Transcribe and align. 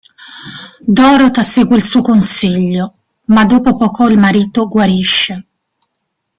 Dorota 0.87 1.43
segue 1.43 1.75
il 1.75 1.83
suo 1.83 2.01
consiglio, 2.01 2.93
ma 3.25 3.45
dopo 3.45 3.77
poco 3.77 4.07
il 4.07 4.17
marito 4.17 4.67
guarisce. 4.67 5.45